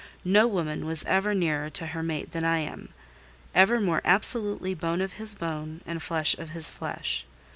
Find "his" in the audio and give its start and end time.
5.13-5.35, 6.49-6.71